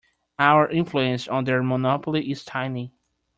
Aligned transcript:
Our 0.39 0.67
influence 0.67 1.27
on 1.27 1.43
their 1.43 1.61
monopoly 1.61 2.31
is 2.31 2.43
tiny. 2.43 2.91